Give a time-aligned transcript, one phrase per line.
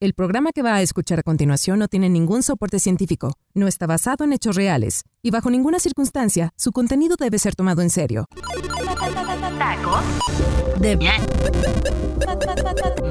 [0.00, 3.88] El programa que va a escuchar a continuación no tiene ningún soporte científico, no está
[3.88, 8.26] basado en hechos reales y bajo ninguna circunstancia su contenido debe ser tomado en serio.
[9.58, 10.04] Tacos
[10.78, 10.96] de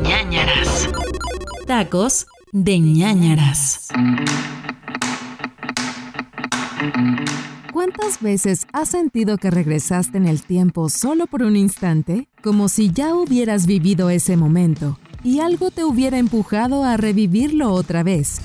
[0.01, 0.89] ñañaras.
[1.67, 3.89] Tacos de ñañaras.
[7.73, 12.29] ¿Cuántas veces has sentido que regresaste en el tiempo solo por un instante?
[12.41, 18.03] Como si ya hubieras vivido ese momento y algo te hubiera empujado a revivirlo otra
[18.03, 18.41] vez.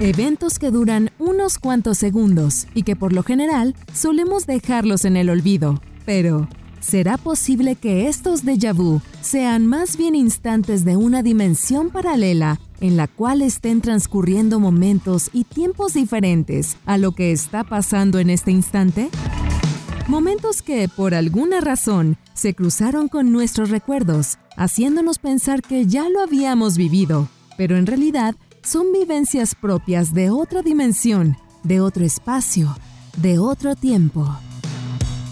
[0.00, 5.30] Eventos que duran unos cuantos segundos y que por lo general solemos dejarlos en el
[5.30, 5.80] olvido.
[6.04, 6.48] Pero,
[6.80, 12.96] ¿será posible que estos déjà vu sean más bien instantes de una dimensión paralela en
[12.96, 18.50] la cual estén transcurriendo momentos y tiempos diferentes a lo que está pasando en este
[18.50, 19.10] instante?
[20.06, 26.20] Momentos que, por alguna razón, se cruzaron con nuestros recuerdos, haciéndonos pensar que ya lo
[26.20, 32.76] habíamos vivido, pero en realidad son vivencias propias de otra dimensión, de otro espacio,
[33.16, 34.28] de otro tiempo.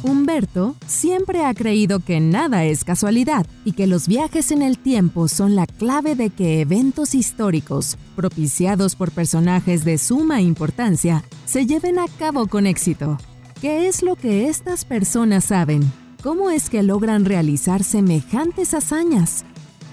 [0.03, 5.29] Humberto siempre ha creído que nada es casualidad y que los viajes en el tiempo
[5.29, 11.99] son la clave de que eventos históricos, propiciados por personajes de suma importancia, se lleven
[11.99, 13.19] a cabo con éxito.
[13.63, 15.83] ¿Qué es lo que estas personas saben?
[16.21, 19.45] ¿Cómo es que logran realizar semejantes hazañas?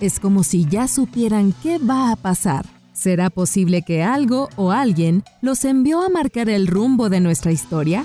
[0.02, 2.66] Es como si ya supieran qué va a pasar.
[2.94, 8.04] ¿Será posible que algo o alguien los envió a marcar el rumbo de nuestra historia?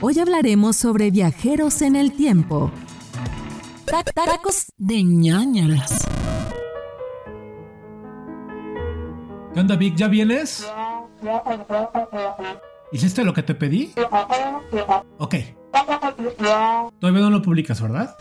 [0.00, 2.70] Hoy hablaremos sobre viajeros en el tiempo.
[4.14, 6.04] Tacos de ñañaras.
[9.54, 9.96] ¿Qué onda, Vic?
[9.96, 10.64] ¿Ya vienes?
[12.94, 13.92] ¿Hiciste lo que te pedí?
[15.18, 15.34] Ok.
[17.00, 18.16] Todavía no lo publicas, ¿verdad?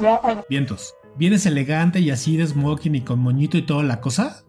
[0.50, 0.96] Vientos.
[1.16, 4.44] ¿Vienes elegante y así de smoking y con moñito y toda la cosa?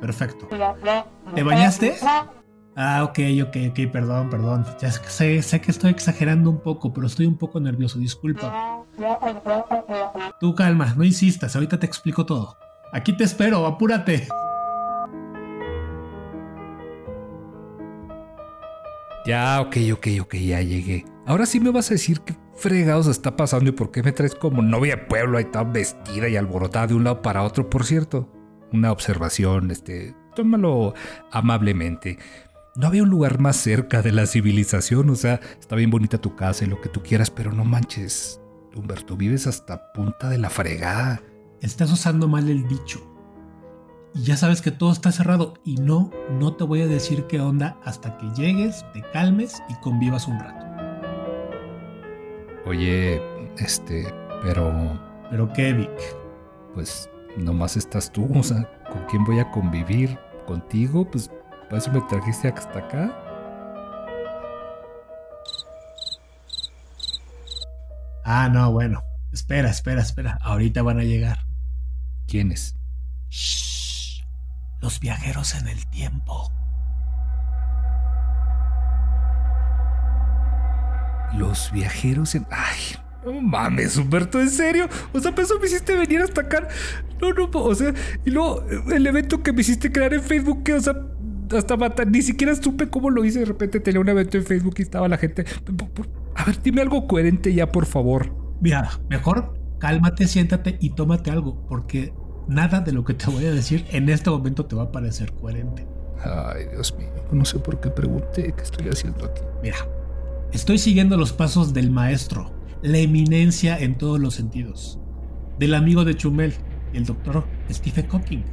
[0.00, 0.48] Perfecto.
[1.34, 1.96] ¿Te bañaste?
[2.76, 4.64] Ah, ok, ok, ok, perdón, perdón.
[4.80, 8.84] Ya sé, sé que estoy exagerando un poco, pero estoy un poco nervioso, disculpa.
[10.38, 12.56] Tú calma, no insistas, ahorita te explico todo.
[12.92, 14.28] Aquí te espero, apúrate.
[19.26, 21.04] Ya, ok, ok, ok, ya llegué.
[21.26, 24.36] Ahora sí me vas a decir qué fregados está pasando y por qué me traes
[24.36, 27.68] como novia de pueblo ahí tan vestida y alborotada de un lado para otro.
[27.68, 28.32] Por cierto,
[28.72, 30.94] una observación, este, tómalo
[31.32, 32.18] amablemente.
[32.76, 36.36] No había un lugar más cerca de la civilización, o sea, está bien bonita tu
[36.36, 38.40] casa y lo que tú quieras, pero no manches,
[38.76, 41.20] Humberto, vives hasta punta de la fregada.
[41.62, 43.15] Estás usando mal el dicho
[44.16, 47.38] y ya sabes que todo está cerrado y no, no te voy a decir qué
[47.38, 50.64] onda hasta que llegues, te calmes y convivas un rato.
[52.64, 53.20] Oye,
[53.58, 54.12] este,
[54.42, 54.98] pero...
[55.30, 55.90] ¿Pero qué, Vic?
[56.72, 60.18] Pues nomás estás tú, o sea, ¿con quién voy a convivir?
[60.46, 61.08] ¿Contigo?
[61.10, 61.30] Pues
[61.68, 63.22] para eso me trajiste hasta acá.
[68.24, 69.02] Ah, no, bueno.
[69.30, 70.38] Espera, espera, espera.
[70.40, 71.40] Ahorita van a llegar.
[72.26, 72.76] ¿Quiénes?
[74.86, 76.52] Los viajeros en el tiempo.
[81.36, 82.46] Los viajeros en...
[82.52, 82.94] ¡Ay!
[83.24, 84.88] No mames, Humberto, ¿en serio?
[85.12, 86.68] O sea, eso me hiciste venir hasta acá.
[87.20, 87.92] No, no, o sea,
[88.24, 90.94] y luego el evento que me hiciste crear en Facebook, que, o sea,
[91.50, 93.40] hasta matar, ni siquiera supe cómo lo hice.
[93.40, 95.44] De repente tenía un evento en Facebook y estaba la gente.
[96.36, 98.32] A ver, dime algo coherente ya, por favor.
[98.60, 102.14] Mira, mejor cálmate, siéntate y tómate algo, porque
[102.48, 105.32] nada de lo que te voy a decir en este momento te va a parecer
[105.32, 105.86] coherente.
[106.22, 109.42] Ay, Dios mío, no sé por qué pregunté qué estoy haciendo aquí.
[109.62, 109.76] Mira,
[110.52, 112.52] estoy siguiendo los pasos del maestro,
[112.82, 114.98] la eminencia en todos los sentidos,
[115.58, 116.54] del amigo de Chumel,
[116.92, 118.44] el doctor Stephen Hawking.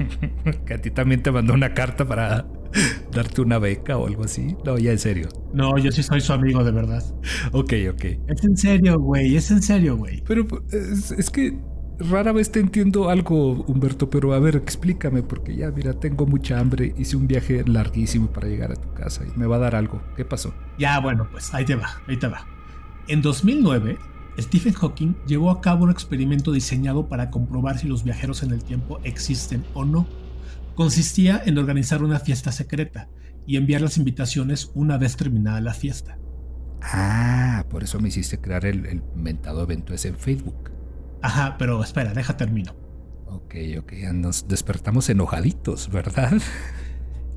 [0.66, 2.46] que a ti también te mandó una carta para
[3.12, 4.56] darte una beca o algo así.
[4.64, 5.28] No, ya en serio.
[5.52, 7.02] No, yo sí soy su amigo de verdad.
[7.52, 8.04] ok, ok.
[8.28, 10.22] Es en serio, güey, es en serio, güey.
[10.26, 11.58] Pero es que
[12.00, 16.58] rara vez te entiendo algo, Humberto, pero a ver, explícame, porque ya, mira, tengo mucha
[16.58, 19.74] hambre, hice un viaje larguísimo para llegar a tu casa y me va a dar
[19.74, 20.02] algo.
[20.16, 20.54] ¿Qué pasó?
[20.78, 22.46] Ya, bueno, pues ahí te va, ahí te va.
[23.08, 23.98] En 2009,
[24.38, 28.64] Stephen Hawking llevó a cabo un experimento diseñado para comprobar si los viajeros en el
[28.64, 30.06] tiempo existen o no.
[30.74, 33.08] Consistía en organizar una fiesta secreta
[33.46, 36.18] y enviar las invitaciones una vez terminada la fiesta.
[36.82, 40.70] Ah, por eso me hiciste crear el, el mentado evento ese en Facebook.
[41.22, 42.74] Ajá, pero espera, deja termino.
[43.26, 46.32] Ok, ok, nos despertamos enojaditos, ¿verdad?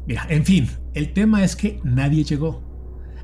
[0.08, 2.64] Mira, en fin, el tema es que nadie llegó.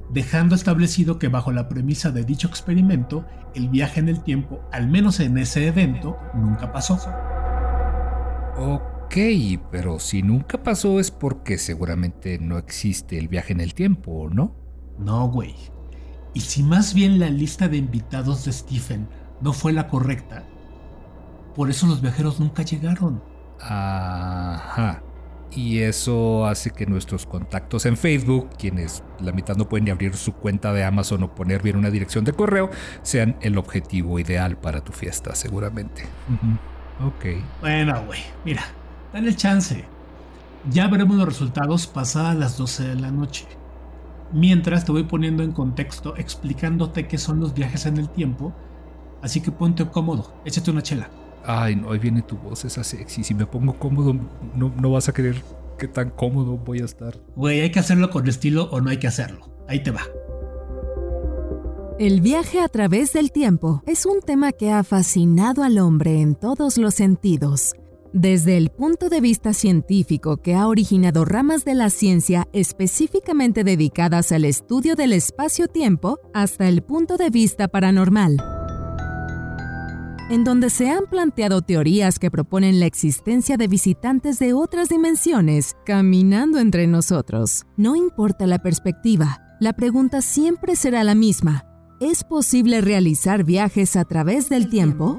[0.09, 4.87] dejando establecido que bajo la premisa de dicho experimento, el viaje en el tiempo, al
[4.87, 6.99] menos en ese evento, nunca pasó.
[8.55, 9.15] Ok,
[9.71, 14.55] pero si nunca pasó es porque seguramente no existe el viaje en el tiempo, ¿no?
[14.97, 15.55] No, güey.
[16.33, 19.07] Y si más bien la lista de invitados de Stephen
[19.41, 20.45] no fue la correcta,
[21.55, 23.21] por eso los viajeros nunca llegaron.
[23.59, 25.03] Ajá.
[25.51, 30.15] Y eso hace que nuestros contactos en Facebook, quienes la mitad no pueden ni abrir
[30.15, 32.69] su cuenta de Amazon o poner bien una dirección de correo,
[33.01, 36.03] sean el objetivo ideal para tu fiesta, seguramente.
[37.03, 37.41] Ok.
[37.61, 38.63] Bueno, güey, mira,
[39.11, 39.85] dale chance.
[40.69, 43.47] Ya veremos los resultados pasadas las 12 de la noche.
[44.31, 48.53] Mientras te voy poniendo en contexto, explicándote qué son los viajes en el tiempo.
[49.21, 51.09] Así que ponte cómodo, échate una chela.
[51.45, 53.23] Ay, no, ahí viene tu voz, esa sexy.
[53.23, 54.13] Si me pongo cómodo,
[54.55, 55.41] no, no vas a creer
[55.77, 57.17] qué tan cómodo voy a estar.
[57.35, 59.49] Güey, hay que hacerlo con estilo o no hay que hacerlo.
[59.67, 60.01] Ahí te va.
[61.97, 66.35] El viaje a través del tiempo es un tema que ha fascinado al hombre en
[66.35, 67.73] todos los sentidos.
[68.13, 74.31] Desde el punto de vista científico que ha originado ramas de la ciencia específicamente dedicadas
[74.31, 78.37] al estudio del espacio-tiempo, hasta el punto de vista paranormal
[80.29, 85.75] en donde se han planteado teorías que proponen la existencia de visitantes de otras dimensiones
[85.85, 87.65] caminando entre nosotros.
[87.77, 91.65] No importa la perspectiva, la pregunta siempre será la misma.
[91.99, 95.17] ¿Es posible realizar viajes a través del tiempo?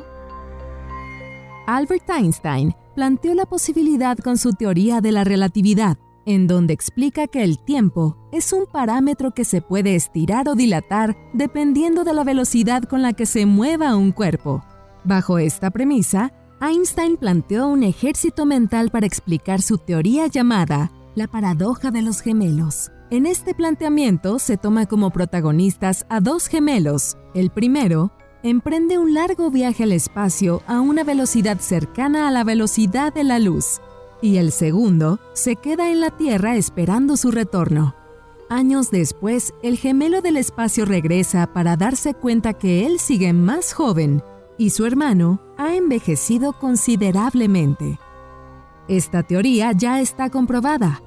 [1.66, 7.42] Albert Einstein planteó la posibilidad con su teoría de la relatividad, en donde explica que
[7.42, 12.84] el tiempo es un parámetro que se puede estirar o dilatar dependiendo de la velocidad
[12.84, 14.62] con la que se mueva un cuerpo.
[15.04, 21.90] Bajo esta premisa, Einstein planteó un ejército mental para explicar su teoría llamada la paradoja
[21.90, 22.90] de los gemelos.
[23.10, 27.16] En este planteamiento se toma como protagonistas a dos gemelos.
[27.34, 28.12] El primero
[28.42, 33.38] emprende un largo viaje al espacio a una velocidad cercana a la velocidad de la
[33.38, 33.80] luz,
[34.22, 37.94] y el segundo se queda en la Tierra esperando su retorno.
[38.50, 44.22] Años después, el gemelo del espacio regresa para darse cuenta que él sigue más joven
[44.60, 47.98] y su hermano ha envejecido considerablemente.
[48.88, 51.00] Esta teoría ya está comprobada,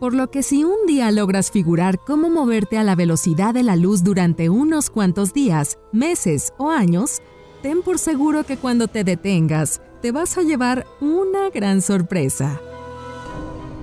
[0.00, 3.76] por lo que si un día logras figurar cómo moverte a la velocidad de la
[3.76, 7.22] luz durante unos cuantos días, meses o años,
[7.62, 12.60] ten por seguro que cuando te detengas, te vas a llevar una gran sorpresa.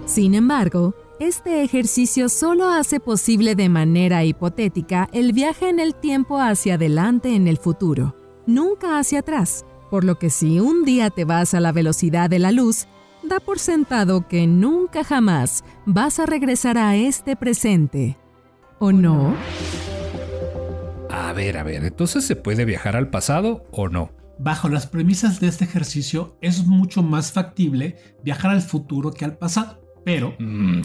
[0.06, 6.40] Sin embargo, este ejercicio solo hace posible de manera hipotética el viaje en el tiempo
[6.40, 11.26] hacia adelante en el futuro nunca hacia atrás, por lo que si un día te
[11.26, 12.88] vas a la velocidad de la luz,
[13.24, 18.18] da por sentado que nunca jamás vas a regresar a este presente.
[18.80, 19.36] ¿O no?
[21.10, 24.12] A ver, a ver, entonces se puede viajar al pasado o no.
[24.40, 29.38] Bajo las premisas de este ejercicio es mucho más factible viajar al futuro que al
[29.38, 30.36] pasado, pero...
[30.40, 30.82] Mm,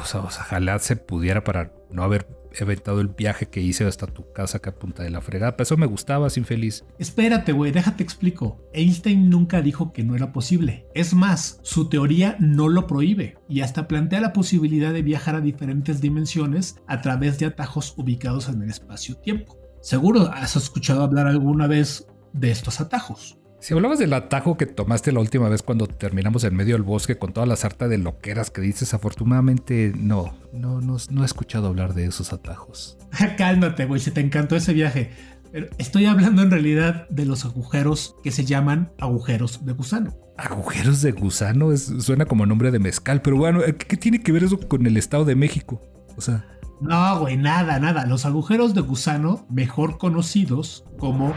[0.00, 2.26] o sea, ojalá se pudiera para no haber
[2.58, 5.56] eventado el viaje que hice hasta tu casa que a punta de la fregada.
[5.56, 6.84] Pero eso me gustaba, infeliz.
[6.98, 8.60] Espérate, güey, déjate explico.
[8.72, 10.86] Einstein nunca dijo que no era posible.
[10.94, 15.40] Es más, su teoría no lo prohíbe y hasta plantea la posibilidad de viajar a
[15.40, 19.58] diferentes dimensiones a través de atajos ubicados en el espacio-tiempo.
[19.80, 23.39] Seguro has escuchado hablar alguna vez de estos atajos.
[23.60, 27.18] Si hablabas del atajo que tomaste la última vez cuando terminamos en medio del bosque
[27.18, 31.66] con toda la sarta de loqueras que dices, afortunadamente no, no, no, no he escuchado
[31.66, 32.96] hablar de esos atajos.
[33.36, 35.10] Cálmate, güey, si te encantó ese viaje.
[35.52, 40.16] Pero estoy hablando en realidad de los agujeros que se llaman agujeros de gusano.
[40.38, 44.58] Agujeros de gusano suena como nombre de mezcal, pero bueno, ¿qué tiene que ver eso
[44.58, 45.82] con el Estado de México?
[46.16, 46.46] O sea...
[46.80, 48.06] No, güey, nada, nada.
[48.06, 51.34] Los agujeros de gusano, mejor conocidos como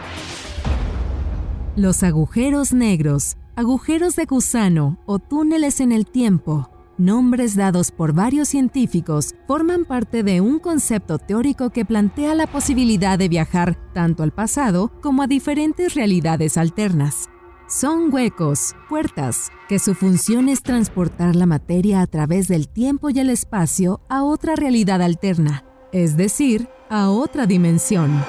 [1.75, 8.50] los agujeros negros, agujeros de gusano o túneles en el tiempo, nombres dados por varios
[8.50, 14.32] científicos, forman parte de un concepto teórico que plantea la posibilidad de viajar tanto al
[14.32, 17.30] pasado como a diferentes realidades alternas.
[17.68, 23.20] Son huecos, puertas, que su función es transportar la materia a través del tiempo y
[23.20, 28.24] el espacio a otra realidad alterna, es decir, a otra dimensión.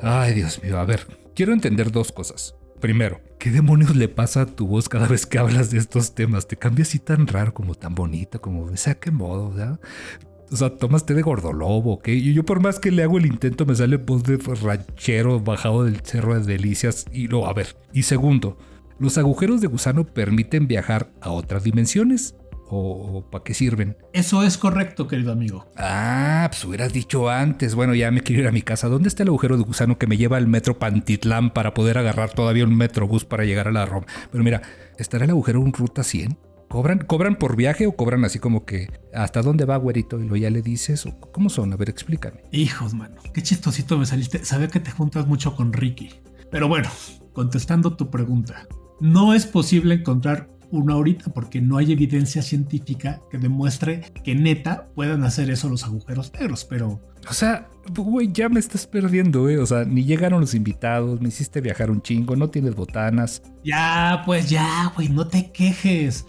[0.00, 2.54] Ay, Dios mío, a ver, quiero entender dos cosas.
[2.82, 6.46] Primero, ¿qué demonios le pasa a tu voz cada vez que hablas de estos temas?
[6.46, 9.78] Te cambia así tan raro, como tan bonito, como, sea, qué modo.
[10.50, 12.08] O sea, tomaste de gordolobo, ¿ok?
[12.08, 15.84] Y yo por más que le hago el intento me sale voz de ranchero bajado
[15.84, 17.74] del cerro de delicias y lo, a ver.
[17.94, 18.58] Y segundo,
[18.98, 22.34] ¿los agujeros de gusano permiten viajar a otras dimensiones?
[22.70, 23.96] O, para qué sirven?
[24.12, 25.66] Eso es correcto, querido amigo.
[25.76, 27.74] Ah, pues hubieras dicho antes.
[27.74, 28.88] Bueno, ya me quiero ir a mi casa.
[28.88, 32.30] ¿Dónde está el agujero de gusano que me lleva al metro Pantitlán para poder agarrar
[32.32, 34.06] todavía un metrobús para llegar a la Roma?
[34.30, 34.62] Pero mira,
[34.98, 36.38] ¿estará el agujero en ruta 100?
[36.68, 40.20] ¿Cobran, ¿Cobran por viaje o cobran así como que hasta dónde va, güerito?
[40.20, 41.04] Y lo ya le dices.
[41.04, 41.72] ¿O ¿Cómo son?
[41.72, 42.44] A ver, explícame.
[42.52, 43.20] Hijos, mano.
[43.34, 44.44] Qué chistosito me saliste.
[44.44, 46.10] Sabía que te juntas mucho con Ricky.
[46.50, 46.88] Pero bueno,
[47.32, 48.68] contestando tu pregunta.
[49.00, 54.88] No es posible encontrar uno ahorita porque no hay evidencia científica que demuestre que neta
[54.94, 57.00] puedan hacer eso los agujeros negros, pero...
[57.28, 59.56] O sea, güey, ya me estás perdiendo, güey.
[59.56, 63.42] O sea, ni llegaron los invitados, me hiciste viajar un chingo, no tienes botanas.
[63.64, 66.26] Ya, pues ya, güey, no te quejes.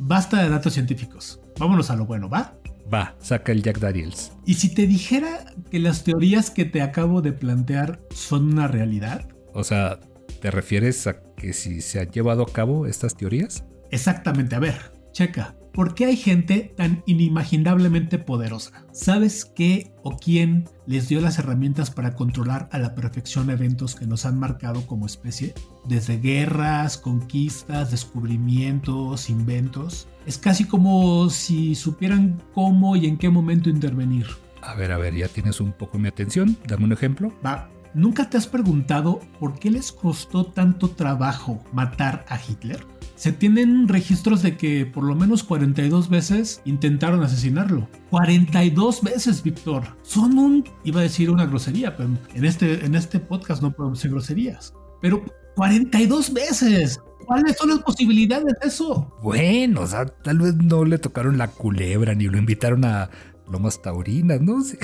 [0.00, 1.40] Basta de datos científicos.
[1.58, 2.54] Vámonos a lo bueno, ¿va?
[2.92, 4.32] Va, saca el Jack Daniels.
[4.44, 9.28] ¿Y si te dijera que las teorías que te acabo de plantear son una realidad?
[9.54, 10.00] O sea,
[10.40, 13.64] ¿te refieres a que si se han llevado a cabo estas teorías?
[13.92, 15.54] Exactamente, a ver, checa.
[15.72, 18.84] ¿Por qué hay gente tan inimaginablemente poderosa?
[18.92, 24.06] ¿Sabes qué o quién les dio las herramientas para controlar a la perfección eventos que
[24.06, 25.54] nos han marcado como especie?
[25.86, 30.08] Desde guerras, conquistas, descubrimientos, inventos.
[30.26, 34.26] Es casi como si supieran cómo y en qué momento intervenir.
[34.60, 36.56] A ver, a ver, ya tienes un poco mi atención.
[36.66, 37.32] Dame un ejemplo.
[37.44, 37.70] Va.
[37.94, 42.86] ¿Nunca te has preguntado por qué les costó tanto trabajo matar a Hitler?
[43.22, 47.88] Se tienen registros de que por lo menos 42 veces intentaron asesinarlo.
[48.10, 49.84] 42 veces, Víctor.
[50.02, 53.98] Son un, iba a decir una grosería, pero en este, en este podcast no podemos
[53.98, 54.74] decir groserías.
[55.00, 55.24] Pero
[55.54, 57.00] 42 veces.
[57.24, 59.16] ¿Cuáles son las posibilidades de eso?
[59.22, 63.08] Bueno, o sea, tal vez no le tocaron la culebra ni lo invitaron a
[63.48, 64.80] Lomas Taurinas, no sé.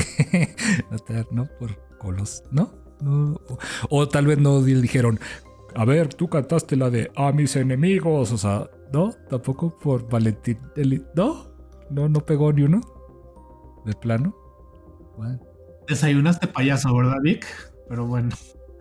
[1.33, 2.73] no, por colos, ¿no?
[3.05, 3.59] O,
[3.91, 5.19] o, tal vez no dijeron,
[5.79, 9.13] a ver, tú cantaste la de A mis enemigos, o sea, ¿no?
[9.31, 10.59] Tampoco por Valentín.
[11.15, 11.53] ¿No?
[11.89, 12.81] No, no pegó ni uno.
[13.87, 14.35] De plano.
[15.87, 17.47] Desayunaste payaso, ¿verdad, Vic?
[17.89, 18.31] Pero bueno,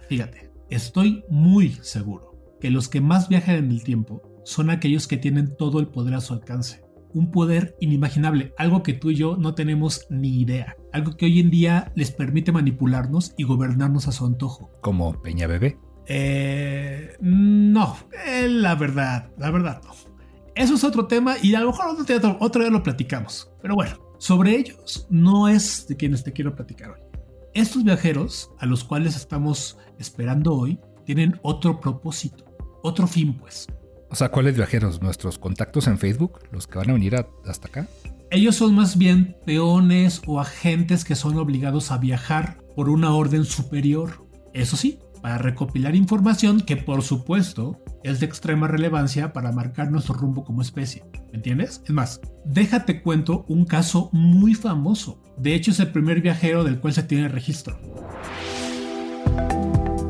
[0.09, 5.17] fíjate, estoy muy seguro que los que más viajan en el tiempo son aquellos que
[5.17, 6.83] tienen todo el poder a su alcance.
[7.13, 10.75] Un poder inimaginable, algo que tú y yo no tenemos ni idea.
[10.93, 14.71] Algo que hoy en día les permite manipularnos y gobernarnos a su antojo.
[14.81, 15.77] Como Peña Bebé.
[16.07, 19.91] Eh, no, eh, la verdad, la verdad no.
[20.55, 23.51] Eso es otro tema y a lo mejor otro día, otro día lo platicamos.
[23.61, 26.99] Pero bueno, sobre ellos no es de quienes te quiero platicar hoy.
[27.53, 32.45] Estos viajeros a los cuales estamos esperando hoy tienen otro propósito,
[32.83, 33.67] otro fin pues.
[34.09, 35.01] O sea, ¿cuáles viajeros?
[35.01, 36.39] ¿Nuestros contactos en Facebook?
[36.51, 37.87] ¿Los que van a venir hasta acá?
[38.31, 43.45] Ellos son más bien peones o agentes que son obligados a viajar por una orden
[43.45, 44.25] superior.
[44.53, 50.15] Eso sí, para recopilar información que por supuesto es de extrema relevancia para marcar nuestro
[50.15, 51.03] rumbo como especie.
[51.33, 51.81] ¿Me entiendes?
[51.83, 55.21] Es más, déjate cuento un caso muy famoso.
[55.37, 57.77] De hecho es el primer viajero del cual se tiene registro.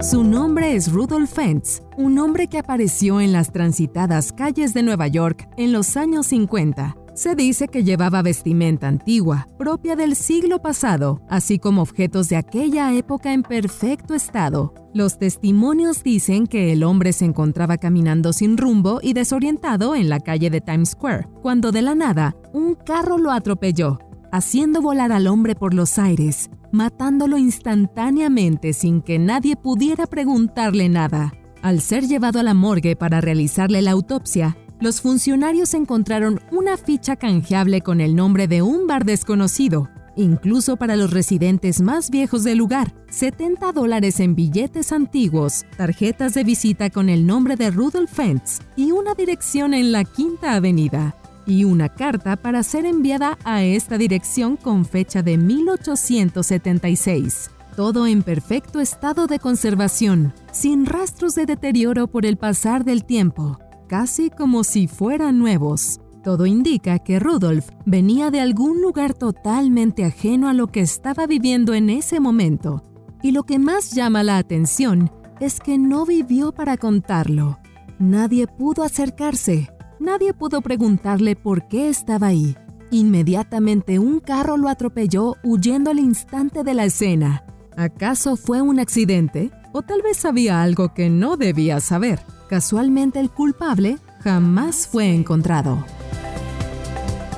[0.01, 5.07] Su nombre es Rudolf Fentz, un hombre que apareció en las transitadas calles de Nueva
[5.07, 11.19] York en los años 50 se dice que llevaba vestimenta antigua, propia del siglo pasado,
[11.27, 14.75] así como objetos de aquella época en perfecto estado.
[14.93, 20.19] Los testimonios dicen que el hombre se encontraba caminando sin rumbo y desorientado en la
[20.19, 23.97] calle de Times Square, cuando de la nada un carro lo atropelló,
[24.31, 31.33] haciendo volar al hombre por los aires, matándolo instantáneamente sin que nadie pudiera preguntarle nada.
[31.63, 37.15] Al ser llevado a la morgue para realizarle la autopsia, los funcionarios encontraron una ficha
[37.15, 42.59] canjeable con el nombre de un bar desconocido, incluso para los residentes más viejos del
[42.59, 48.59] lugar, 70 dólares en billetes antiguos, tarjetas de visita con el nombre de Rudolf Fentz
[48.75, 51.15] y una dirección en la Quinta Avenida,
[51.47, 57.49] y una carta para ser enviada a esta dirección con fecha de 1876.
[57.75, 63.59] Todo en perfecto estado de conservación, sin rastros de deterioro por el pasar del tiempo
[63.87, 65.99] casi como si fueran nuevos.
[66.23, 71.73] Todo indica que Rudolf venía de algún lugar totalmente ajeno a lo que estaba viviendo
[71.73, 72.83] en ese momento.
[73.23, 77.59] Y lo que más llama la atención es que no vivió para contarlo.
[77.99, 82.55] Nadie pudo acercarse, nadie pudo preguntarle por qué estaba ahí.
[82.91, 87.43] Inmediatamente un carro lo atropelló huyendo al instante de la escena.
[87.75, 89.51] ¿Acaso fue un accidente?
[89.73, 92.19] ¿O tal vez sabía algo que no debía saber?
[92.49, 95.83] Casualmente el culpable jamás fue encontrado.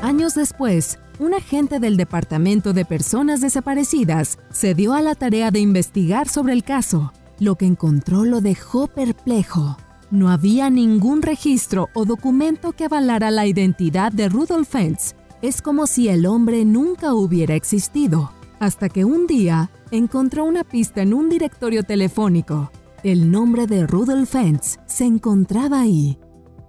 [0.01, 5.59] Años después, un agente del Departamento de Personas Desaparecidas se dio a la tarea de
[5.59, 7.11] investigar sobre el caso.
[7.39, 9.77] Lo que encontró lo dejó perplejo.
[10.11, 15.15] No había ningún registro o documento que avalara la identidad de Rudolf Fentz.
[15.41, 21.01] Es como si el hombre nunca hubiera existido, hasta que un día encontró una pista
[21.01, 22.71] en un directorio telefónico.
[23.01, 26.19] El nombre de Rudolf Fentz se encontraba ahí.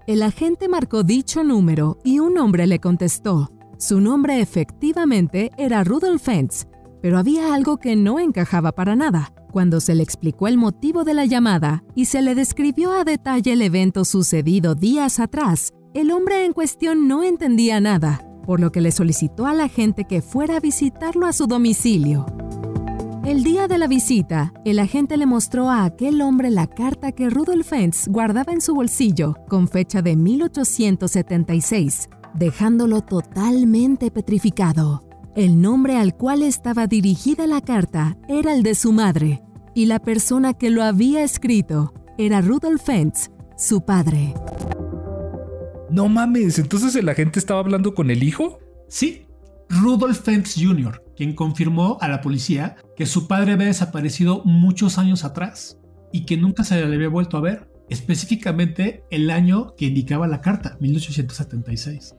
[0.06, 3.50] El agente marcó dicho número y un hombre le contestó.
[3.78, 6.68] Su nombre efectivamente era Rudolf Fentz,
[7.02, 9.32] pero había algo que no encajaba para nada.
[9.50, 13.54] Cuando se le explicó el motivo de la llamada y se le describió a detalle
[13.54, 18.80] el evento sucedido días atrás, el hombre en cuestión no entendía nada, por lo que
[18.80, 22.24] le solicitó a la gente que fuera a visitarlo a su domicilio.
[23.30, 27.30] El día de la visita, el agente le mostró a aquel hombre la carta que
[27.30, 35.04] Rudolf Fentz guardaba en su bolsillo con fecha de 1876, dejándolo totalmente petrificado.
[35.36, 39.44] El nombre al cual estaba dirigida la carta era el de su madre,
[39.76, 44.34] y la persona que lo había escrito era Rudolf Fentz, su padre.
[45.88, 48.58] No mames, entonces el agente estaba hablando con el hijo?
[48.88, 49.28] Sí,
[49.68, 55.22] Rudolf Fentz Jr., quien confirmó a la policía que su padre había desaparecido muchos años
[55.22, 55.78] atrás
[56.14, 60.40] y que nunca se le había vuelto a ver, específicamente el año que indicaba la
[60.40, 62.14] carta, 1876.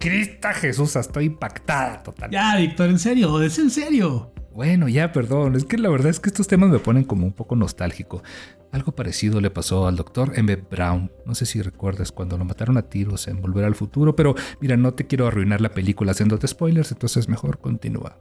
[0.00, 2.32] Crista Jesús, estoy impactada total.
[2.32, 4.34] Ya, Víctor, en serio, es en serio.
[4.52, 5.54] Bueno, ya, perdón.
[5.54, 8.24] Es que la verdad es que estos temas me ponen como un poco nostálgico.
[8.72, 10.56] Algo parecido le pasó al doctor M.
[10.56, 11.12] Brown.
[11.26, 14.78] No sé si recuerdas cuando lo mataron a tiros en Volver al Futuro, pero mira,
[14.78, 18.18] no te quiero arruinar la película haciéndote spoilers, entonces mejor continúa.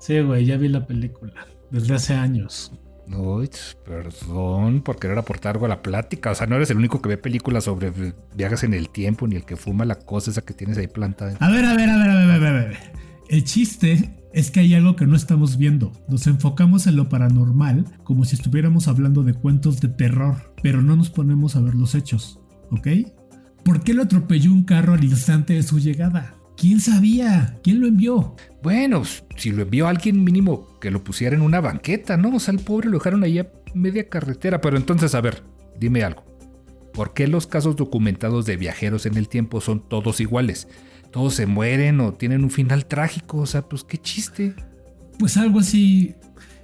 [0.00, 1.46] Sí, güey, ya vi la película.
[1.70, 2.72] Desde hace años.
[3.08, 3.48] Uy,
[3.84, 6.32] perdón por querer aportar algo a la plática.
[6.32, 7.92] O sea, no eres el único que ve películas sobre
[8.34, 11.36] viajes en el tiempo, ni el que fuma la cosa esa que tienes ahí plantada.
[11.38, 12.78] A ver, a ver, a ver, a ver, a ver, a ver.
[13.28, 15.92] El chiste es que hay algo que no estamos viendo.
[16.08, 20.96] Nos enfocamos en lo paranormal como si estuviéramos hablando de cuentos de terror, pero no
[20.96, 22.88] nos ponemos a ver los hechos, ¿ok?
[23.64, 26.34] ¿Por qué lo atropelló un carro al instante de su llegada?
[26.56, 27.58] ¿Quién sabía?
[27.62, 28.36] ¿Quién lo envió?
[28.62, 29.02] Bueno,
[29.36, 32.36] si lo envió alguien mínimo que lo pusiera en una banqueta, ¿no?
[32.36, 34.60] O sea, el pobre lo dejaron ahí a media carretera.
[34.60, 35.42] Pero entonces, a ver,
[35.78, 36.24] dime algo.
[36.92, 40.68] ¿Por qué los casos documentados de viajeros en el tiempo son todos iguales?
[41.12, 43.38] Todos se mueren o tienen un final trágico.
[43.38, 44.54] O sea, pues qué chiste.
[45.18, 46.14] Pues algo así.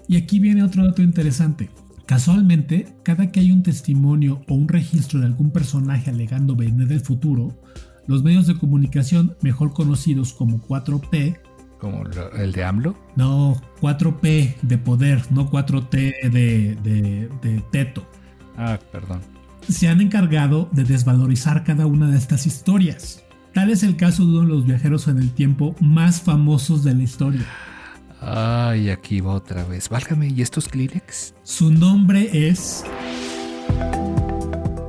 [0.08, 1.70] Y aquí viene otro dato interesante.
[2.06, 7.00] Casualmente, cada que hay un testimonio o un registro de algún personaje alegando venir del
[7.00, 7.60] futuro,
[8.06, 11.38] los medios de comunicación mejor conocidos como 4P
[11.78, 12.02] ¿Como
[12.36, 12.96] el de AMLO?
[13.14, 18.04] No, 4P de poder, no 4T de, de, teto.
[18.56, 19.20] Ah, perdón.
[19.68, 23.24] Se han encargado de desvalorizar cada una de estas historias.
[23.58, 26.94] Tal es el caso de uno de los viajeros en el tiempo más famosos de
[26.94, 27.44] la historia.
[28.20, 29.88] Ay, aquí va otra vez.
[29.88, 31.34] Válgame, ¿y estos Kleenex?
[31.42, 32.84] Su nombre es...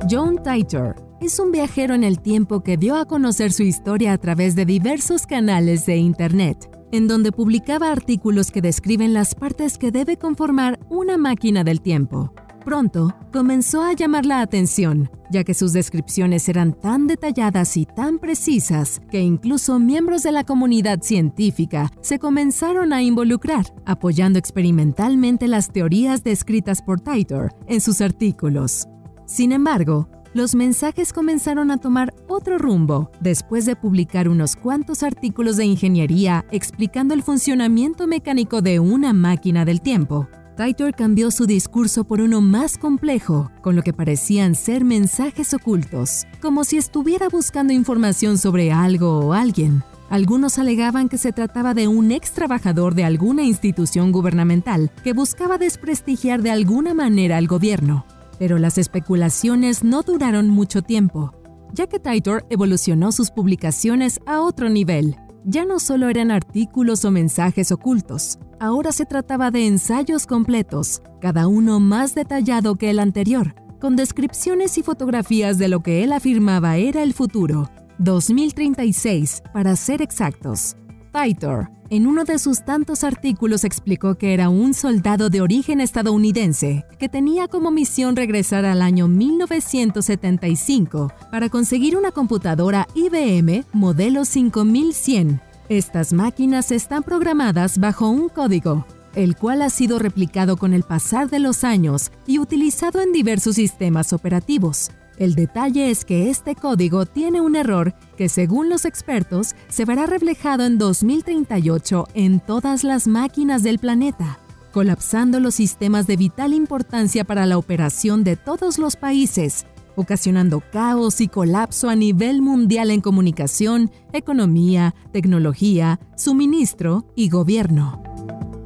[0.08, 4.18] John Titor es un viajero en el tiempo que dio a conocer su historia a
[4.18, 9.90] través de diversos canales de Internet en donde publicaba artículos que describen las partes que
[9.90, 12.32] debe conformar una máquina del tiempo.
[12.70, 18.20] Pronto comenzó a llamar la atención, ya que sus descripciones eran tan detalladas y tan
[18.20, 25.72] precisas que incluso miembros de la comunidad científica se comenzaron a involucrar, apoyando experimentalmente las
[25.72, 28.86] teorías descritas por Titor en sus artículos.
[29.26, 35.56] Sin embargo, los mensajes comenzaron a tomar otro rumbo después de publicar unos cuantos artículos
[35.56, 40.28] de ingeniería explicando el funcionamiento mecánico de una máquina del tiempo.
[40.60, 46.26] Titor cambió su discurso por uno más complejo, con lo que parecían ser mensajes ocultos,
[46.42, 49.82] como si estuviera buscando información sobre algo o alguien.
[50.10, 55.56] Algunos alegaban que se trataba de un ex trabajador de alguna institución gubernamental que buscaba
[55.56, 58.04] desprestigiar de alguna manera al gobierno.
[58.38, 61.32] Pero las especulaciones no duraron mucho tiempo,
[61.72, 65.16] ya que Titor evolucionó sus publicaciones a otro nivel.
[65.44, 71.48] Ya no solo eran artículos o mensajes ocultos, ahora se trataba de ensayos completos, cada
[71.48, 76.76] uno más detallado que el anterior, con descripciones y fotografías de lo que él afirmaba
[76.76, 80.76] era el futuro, 2036 para ser exactos.
[81.12, 86.86] Titor, en uno de sus tantos artículos explicó que era un soldado de origen estadounidense
[86.98, 95.40] que tenía como misión regresar al año 1975 para conseguir una computadora IBM modelo 5100.
[95.68, 101.28] Estas máquinas están programadas bajo un código, el cual ha sido replicado con el pasar
[101.28, 107.04] de los años y utilizado en diversos sistemas operativos, el detalle es que este código
[107.04, 113.06] tiene un error que según los expertos se verá reflejado en 2038 en todas las
[113.06, 114.38] máquinas del planeta,
[114.72, 121.20] colapsando los sistemas de vital importancia para la operación de todos los países, ocasionando caos
[121.20, 128.02] y colapso a nivel mundial en comunicación, economía, tecnología, suministro y gobierno.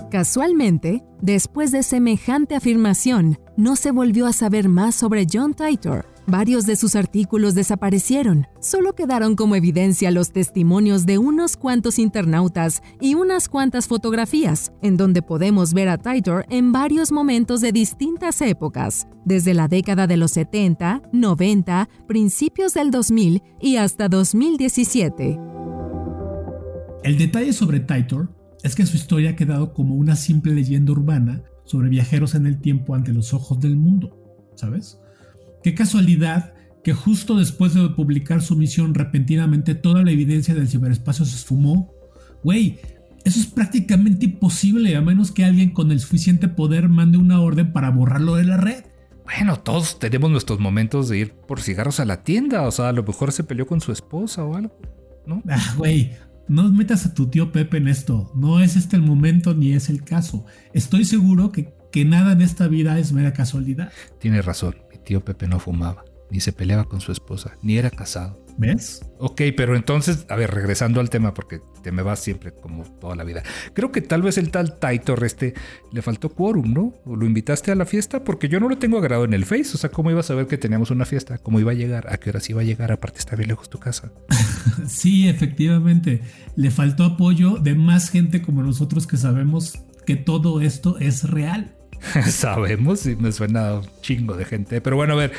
[0.09, 6.13] Casualmente, después de semejante afirmación, no se volvió a saber más sobre John Titor.
[6.27, 12.83] Varios de sus artículos desaparecieron, solo quedaron como evidencia los testimonios de unos cuantos internautas
[12.99, 18.41] y unas cuantas fotografías, en donde podemos ver a Titor en varios momentos de distintas
[18.41, 25.39] épocas, desde la década de los 70, 90, principios del 2000 y hasta 2017.
[27.03, 31.43] El detalle sobre Titor es que su historia ha quedado como una simple leyenda urbana
[31.65, 34.17] sobre viajeros en el tiempo ante los ojos del mundo,
[34.55, 34.99] ¿sabes?
[35.64, 36.53] Qué casualidad
[36.85, 41.90] que justo después de publicar su misión repentinamente toda la evidencia del ciberespacio se esfumó.
[42.42, 42.79] Güey,
[43.24, 47.72] eso es prácticamente imposible a menos que alguien con el suficiente poder mande una orden
[47.72, 48.85] para borrarlo de la red.
[49.24, 52.92] Bueno, todos tenemos nuestros momentos de ir por cigarros a la tienda, o sea, a
[52.92, 54.79] lo mejor se peleó con su esposa o algo,
[55.27, 55.42] ¿no?
[55.48, 56.12] Ah, güey,
[56.46, 58.31] no metas a tu tío Pepe en esto.
[58.35, 60.44] No es este el momento ni es el caso.
[60.74, 63.90] Estoy seguro que, que nada en esta vida es mera casualidad.
[64.20, 68.45] Tiene razón, tío Pepe no fumaba, ni se peleaba con su esposa, ni era casado.
[68.57, 69.01] ¿Ves?
[69.19, 73.17] Ok, pero entonces, a ver, regresando al tema, porque te me vas siempre como toda
[73.17, 73.43] la vida.
[73.73, 75.55] Creo que tal vez el tal Taitor este
[75.93, 76.95] le faltó quórum, ¿no?
[77.05, 78.23] ¿O lo invitaste a la fiesta?
[78.23, 79.73] Porque yo no lo tengo agrado en el Face.
[79.75, 81.38] O sea, ¿cómo ibas a saber que teníamos una fiesta?
[81.38, 82.12] ¿Cómo iba a llegar?
[82.12, 82.93] ¿A qué horas iba a llegar?
[82.93, 84.12] Aparte, está bien lejos tu casa.
[84.87, 86.21] sí, efectivamente.
[86.55, 91.77] Le faltó apoyo de más gente como nosotros que sabemos que todo esto es real.
[92.31, 94.81] Sabemos, y me suena un chingo de gente.
[94.81, 95.33] Pero bueno, a ver,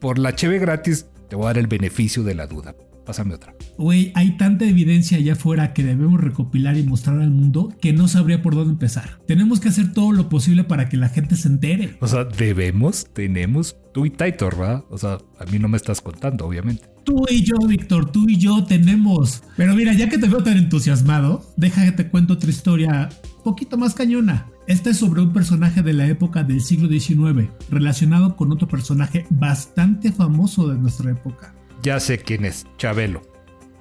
[0.00, 2.74] por la cheve gratis te voy a dar el beneficio de la duda.
[3.08, 3.54] Pásame otra.
[3.78, 8.06] Güey, hay tanta evidencia allá afuera que debemos recopilar y mostrar al mundo que no
[8.06, 9.18] sabría por dónde empezar.
[9.26, 11.96] Tenemos que hacer todo lo posible para que la gente se entere.
[12.00, 14.84] O sea, debemos, tenemos, tú y Taitor, ¿verdad?
[14.90, 16.84] O sea, a mí no me estás contando, obviamente.
[17.02, 19.42] Tú y yo, Víctor, tú y yo tenemos.
[19.56, 23.08] Pero mira, ya que te veo tan entusiasmado, deja que te cuento otra historia
[23.42, 24.48] poquito más cañona.
[24.66, 29.24] Esta es sobre un personaje de la época del siglo XIX, relacionado con otro personaje
[29.30, 31.54] bastante famoso de nuestra época.
[31.82, 33.22] Ya sé quién es, Chabelo.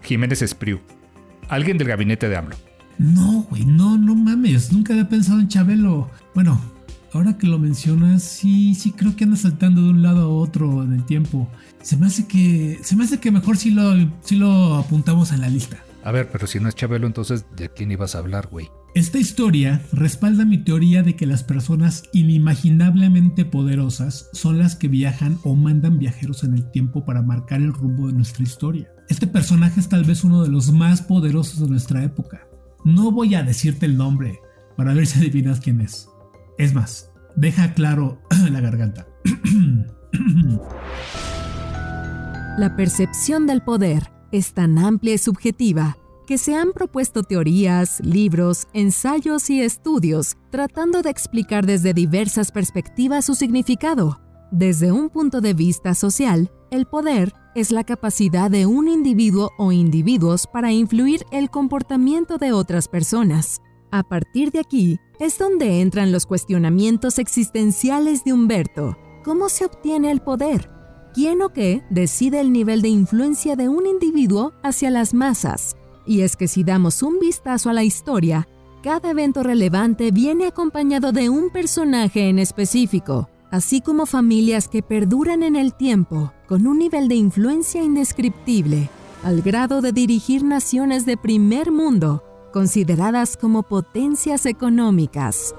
[0.03, 0.79] Jiménez Espriu.
[1.49, 2.55] Alguien del gabinete de AMLO.
[2.97, 6.09] No, güey, no, no mames, nunca había pensado en Chabelo.
[6.33, 6.59] Bueno,
[7.13, 10.83] ahora que lo mencionas, sí, sí creo que anda saltando de un lado a otro
[10.83, 11.47] en el tiempo.
[11.81, 15.41] Se me hace que, se me hace que mejor si lo, si lo apuntamos en
[15.41, 15.83] la lista.
[16.03, 18.69] A ver, pero si no es Chabelo, entonces ¿de quién ibas a hablar, güey?
[18.97, 25.37] Esta historia respalda mi teoría de que las personas inimaginablemente poderosas son las que viajan
[25.43, 28.89] o mandan viajeros en el tiempo para marcar el rumbo de nuestra historia.
[29.07, 32.47] Este personaje es tal vez uno de los más poderosos de nuestra época.
[32.85, 34.39] No voy a decirte el nombre
[34.75, 36.09] para ver si adivinas quién es.
[36.57, 39.05] Es más, deja claro la garganta.
[42.57, 48.67] La percepción del poder es tan amplia y subjetiva que se han propuesto teorías, libros,
[48.73, 54.19] ensayos y estudios tratando de explicar desde diversas perspectivas su significado.
[54.51, 59.71] Desde un punto de vista social, el poder es la capacidad de un individuo o
[59.71, 63.61] individuos para influir el comportamiento de otras personas.
[63.89, 68.97] A partir de aquí es donde entran los cuestionamientos existenciales de Humberto.
[69.23, 70.69] ¿Cómo se obtiene el poder?
[71.13, 75.76] ¿Quién o qué decide el nivel de influencia de un individuo hacia las masas?
[76.07, 78.47] Y es que si damos un vistazo a la historia,
[78.81, 85.43] cada evento relevante viene acompañado de un personaje en específico, así como familias que perduran
[85.43, 88.89] en el tiempo con un nivel de influencia indescriptible,
[89.23, 95.53] al grado de dirigir naciones de primer mundo, consideradas como potencias económicas.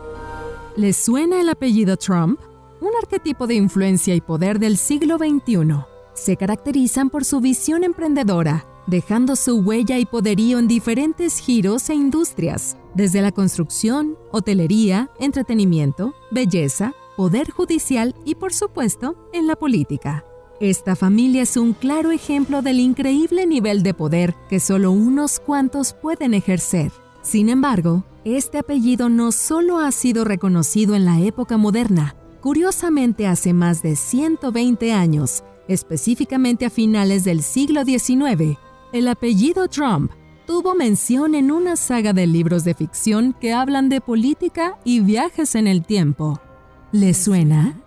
[0.76, 2.40] ¿Les suena el apellido Trump?
[2.80, 5.84] Un arquetipo de influencia y poder del siglo XXI.
[6.14, 11.94] Se caracterizan por su visión emprendedora, dejando su huella y poderío en diferentes giros e
[11.94, 20.24] industrias, desde la construcción, hotelería, entretenimiento, belleza, poder judicial y por supuesto en la política.
[20.59, 25.92] Esta familia es un claro ejemplo del increíble nivel de poder que solo unos cuantos
[25.92, 26.90] pueden ejercer.
[27.22, 33.53] Sin embargo, este apellido no solo ha sido reconocido en la época moderna, curiosamente hace
[33.53, 38.59] más de 120 años, específicamente a finales del siglo XIX,
[38.92, 40.11] el apellido Trump
[40.46, 45.55] tuvo mención en una saga de libros de ficción que hablan de política y viajes
[45.55, 46.40] en el tiempo.
[46.90, 47.83] ¿Le suena?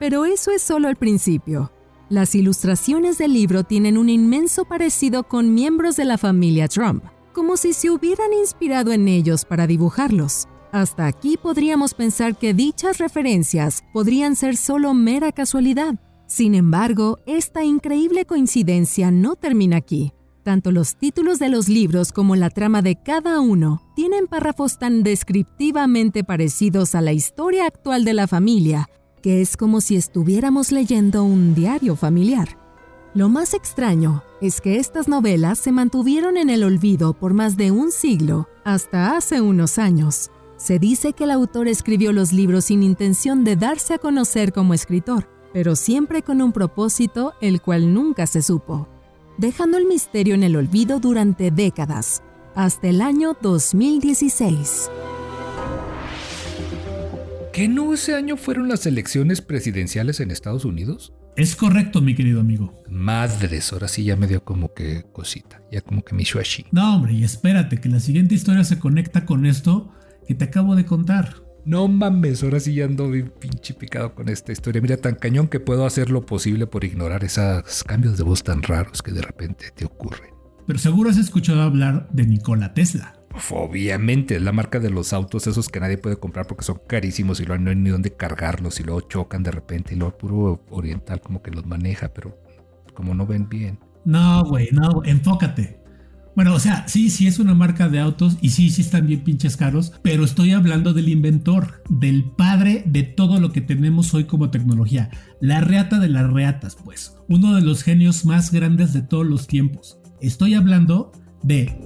[0.00, 1.70] Pero eso es solo el principio.
[2.08, 7.56] Las ilustraciones del libro tienen un inmenso parecido con miembros de la familia Trump, como
[7.56, 10.48] si se hubieran inspirado en ellos para dibujarlos.
[10.72, 15.94] Hasta aquí podríamos pensar que dichas referencias podrían ser solo mera casualidad.
[16.26, 20.12] Sin embargo, esta increíble coincidencia no termina aquí.
[20.50, 25.04] Tanto los títulos de los libros como la trama de cada uno tienen párrafos tan
[25.04, 28.90] descriptivamente parecidos a la historia actual de la familia,
[29.22, 32.58] que es como si estuviéramos leyendo un diario familiar.
[33.14, 37.70] Lo más extraño es que estas novelas se mantuvieron en el olvido por más de
[37.70, 40.32] un siglo, hasta hace unos años.
[40.56, 44.74] Se dice que el autor escribió los libros sin intención de darse a conocer como
[44.74, 48.88] escritor, pero siempre con un propósito el cual nunca se supo,
[49.40, 52.22] dejando el misterio en el olvido durante décadas,
[52.54, 54.90] hasta el año 2016.
[57.50, 61.14] ¿Qué no ese año fueron las elecciones presidenciales en Estados Unidos?
[61.36, 62.82] Es correcto, mi querido amigo.
[62.90, 66.66] Madres, ahora sí ya me dio como que cosita, ya como que me hizo así.
[66.70, 69.90] No, hombre, y espérate, que la siguiente historia se conecta con esto
[70.28, 71.36] que te acabo de contar.
[71.70, 74.82] No mames, ahora sí ya ando bien pinche picado con esta historia.
[74.82, 78.60] Mira, tan cañón que puedo hacer lo posible por ignorar esos cambios de voz tan
[78.60, 80.34] raros que de repente te ocurren.
[80.66, 83.14] Pero seguro has escuchado hablar de Nikola Tesla.
[83.50, 87.38] obviamente, es la marca de los autos esos que nadie puede comprar porque son carísimos
[87.38, 90.64] y luego no hay ni dónde cargarlos y luego chocan de repente y luego puro
[90.70, 92.36] oriental como que los maneja, pero
[92.94, 93.78] como no ven bien.
[94.04, 95.79] No, güey, no, enfócate.
[96.36, 99.24] Bueno, o sea, sí, sí es una marca de autos y sí, sí están bien
[99.24, 104.24] pinches caros, pero estoy hablando del inventor, del padre de todo lo que tenemos hoy
[104.24, 105.10] como tecnología.
[105.40, 107.16] La reata de las reatas, pues.
[107.28, 109.98] Uno de los genios más grandes de todos los tiempos.
[110.20, 111.12] Estoy hablando
[111.42, 111.76] de...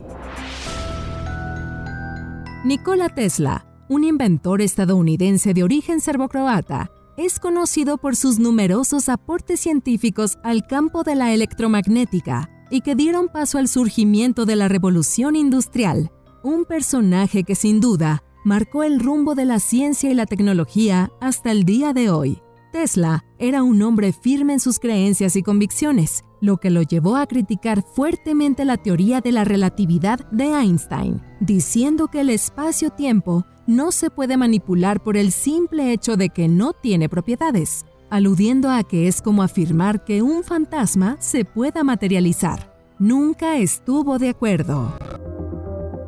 [2.65, 10.39] Nikola Tesla, un inventor estadounidense de origen serbocroata, es conocido por sus numerosos aportes científicos
[10.43, 16.11] al campo de la electromagnética, y que dieron paso al surgimiento de la revolución industrial,
[16.43, 21.53] un personaje que sin duda marcó el rumbo de la ciencia y la tecnología hasta
[21.53, 22.43] el día de hoy.
[22.73, 27.29] Tesla era un hombre firme en sus creencias y convicciones, lo que lo llevó a
[27.29, 34.11] criticar fuertemente la teoría de la relatividad de Einstein, diciendo que el espacio-tiempo no se
[34.11, 37.85] puede manipular por el simple hecho de que no tiene propiedades
[38.15, 42.73] aludiendo a que es como afirmar que un fantasma se pueda materializar.
[43.01, 44.97] Nunca estuvo de acuerdo.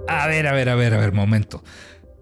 [0.07, 1.65] A ver, a ver, a ver, a ver, momento.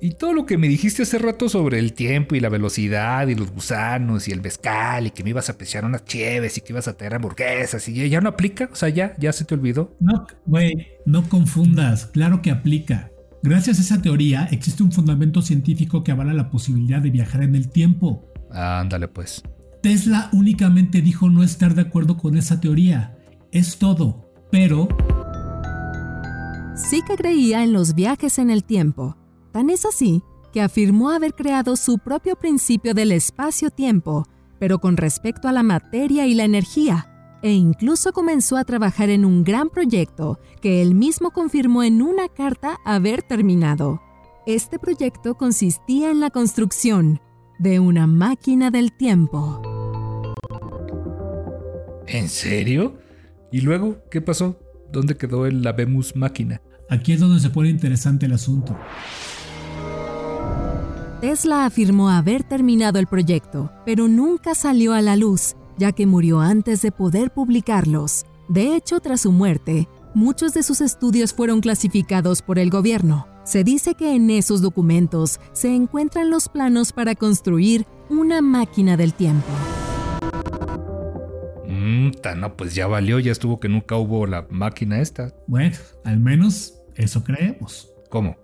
[0.01, 3.35] Y todo lo que me dijiste hace rato sobre el tiempo y la velocidad y
[3.35, 6.73] los gusanos y el mezcal y que me ibas a apreciar unas chieves y que
[6.73, 9.95] ibas a tener hamburguesas y ya no aplica, o sea, ya, ya se te olvidó.
[10.01, 10.73] No, güey,
[11.05, 13.11] no confundas, claro que aplica.
[13.43, 17.55] Gracias a esa teoría existe un fundamento científico que avala la posibilidad de viajar en
[17.55, 18.33] el tiempo.
[18.51, 19.43] Ándale pues.
[19.85, 23.19] Tesla únicamente dijo no estar de acuerdo con esa teoría.
[23.53, 24.33] Es todo.
[24.51, 24.89] Pero...
[26.75, 29.19] Sí que creía en los viajes en el tiempo.
[29.53, 30.23] Tan es así
[30.55, 34.27] que afirmó haber creado su propio principio del espacio-tiempo,
[34.59, 39.27] pero con respecto a la materia y la energía, e incluso comenzó a trabajar en
[39.27, 44.01] un gran proyecto que él mismo confirmó en una carta haber terminado.
[44.47, 47.21] Este proyecto consistía en la construcción
[47.59, 49.74] de una máquina del tiempo.
[52.07, 52.99] ¿En serio?
[53.51, 54.59] ¿Y luego qué pasó?
[54.93, 56.61] ¿Dónde quedó el Labemus máquina?
[56.91, 58.77] Aquí es donde se pone interesante el asunto.
[61.21, 66.41] Tesla afirmó haber terminado el proyecto, pero nunca salió a la luz, ya que murió
[66.41, 68.27] antes de poder publicarlos.
[68.49, 73.27] De hecho, tras su muerte, muchos de sus estudios fueron clasificados por el gobierno.
[73.45, 79.15] Se dice que en esos documentos se encuentran los planos para construir una máquina del
[79.15, 79.49] tiempo.
[81.85, 85.35] Mmm, no, pues ya valió, ya estuvo que nunca hubo la máquina esta.
[85.47, 87.91] Bueno, al menos eso creemos.
[88.09, 88.39] ¿Cómo?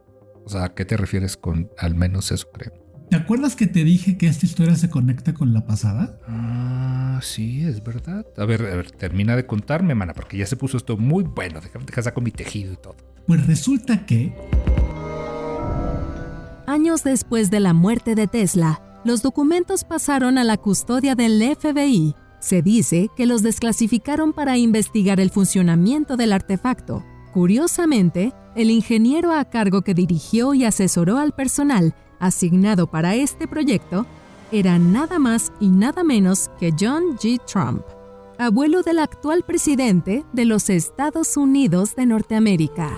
[0.44, 2.72] O sea, ¿a qué te refieres con al menos eso creo?
[3.09, 6.18] ¿Te acuerdas que te dije que esta historia se conecta con la pasada?
[6.29, 8.26] Ah, sí, es verdad.
[8.37, 11.61] A ver, a ver, termina de contarme, mana, porque ya se puso esto muy bueno.
[11.62, 12.96] Déjame dejar sacar mi tejido y todo.
[13.26, 14.35] Pues resulta que...
[16.66, 22.14] Años después de la muerte de Tesla, los documentos pasaron a la custodia del FBI
[22.40, 27.05] se dice que los desclasificaron para investigar el funcionamiento del artefacto.
[27.33, 34.07] Curiosamente, el ingeniero a cargo que dirigió y asesoró al personal asignado para este proyecto
[34.53, 37.40] era nada más y nada menos que John G.
[37.44, 37.83] Trump,
[38.38, 42.90] abuelo del actual presidente de los Estados Unidos de Norteamérica.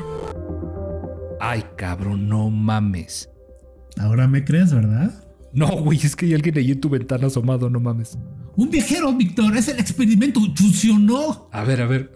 [1.40, 3.28] Ay, cabrón, no mames.
[3.98, 5.12] Ahora me crees, ¿verdad?
[5.52, 8.16] No, güey, es que hay alguien ahí en tu ventana asomado, no mames.
[8.56, 11.48] Un viajero, Víctor, es el experimento, funcionó.
[11.52, 12.10] A ver, a ver.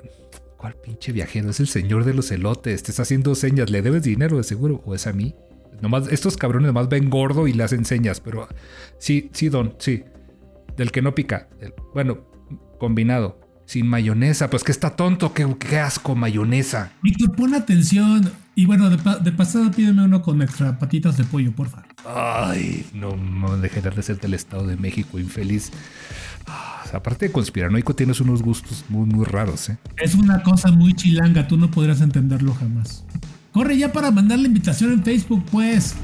[0.57, 1.51] ¿Cuál pinche viajero?
[1.51, 2.83] Es el señor de los elotes.
[2.83, 3.71] Te está haciendo señas.
[3.71, 4.83] ¿Le debes dinero de seguro?
[4.85, 5.35] ¿O es a mí?
[5.81, 8.49] Nomás, estos cabrones nomás ven gordo y le hacen señas, pero
[8.99, 10.05] sí, sí, don, sí.
[10.77, 11.49] Del que no pica.
[11.95, 12.27] bueno,
[12.79, 13.46] combinado.
[13.67, 16.93] Sin mayonesa, pues que está tonto, qué, qué asco, mayonesa.
[17.03, 18.31] Víctor, pon atención.
[18.55, 21.83] Y bueno, de, pa- de pasada pídeme uno con extra patitas de pollo, porfa.
[22.07, 25.73] Ay, no, no dejarás de ser del Estado de México, infeliz.
[26.47, 29.79] Ah, aparte de conspiranoico, tienes unos gustos muy, muy raros, ¿eh?
[29.97, 33.05] Es una cosa muy chilanga, tú no podrás entenderlo jamás.
[33.53, 35.97] Corre ya para mandar la invitación en Facebook, pues.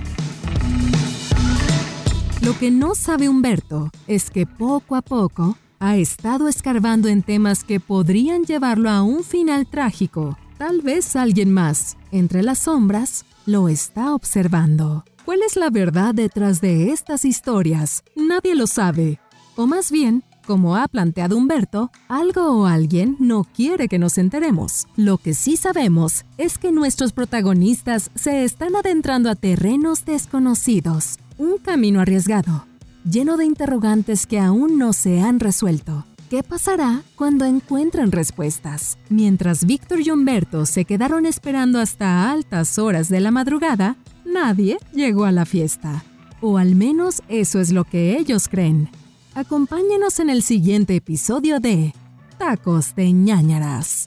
[2.42, 7.64] Lo que no sabe Humberto es que poco a poco ha estado escarbando en temas
[7.64, 10.38] que podrían llevarlo a un final trágico.
[10.56, 15.04] Tal vez alguien más, entre las sombras, lo está observando.
[15.24, 18.04] ¿Cuál es la verdad detrás de estas historias?
[18.14, 19.18] Nadie lo sabe.
[19.56, 24.86] O más bien, como ha planteado Humberto, algo o alguien no quiere que nos enteremos.
[24.94, 31.58] Lo que sí sabemos es que nuestros protagonistas se están adentrando a terrenos desconocidos, un
[31.58, 32.66] camino arriesgado,
[33.04, 36.04] lleno de interrogantes que aún no se han resuelto.
[36.30, 38.96] ¿Qué pasará cuando encuentren respuestas?
[39.10, 45.24] Mientras Víctor y Humberto se quedaron esperando hasta altas horas de la madrugada, nadie llegó
[45.24, 46.04] a la fiesta.
[46.40, 48.88] O al menos eso es lo que ellos creen.
[49.34, 51.94] Acompáñenos en el siguiente episodio de
[52.38, 54.06] Tacos de ñañaras.